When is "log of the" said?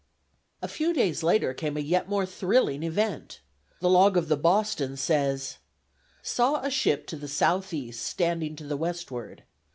3.91-4.35